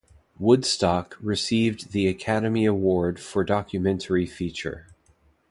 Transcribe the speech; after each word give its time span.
"Woodstock" 0.39 1.15
received 1.21 1.91
the 1.91 2.07
Academy 2.07 2.65
Award 2.65 3.19
for 3.19 3.43
Documentary 3.43 4.25
Feature. 4.25 4.87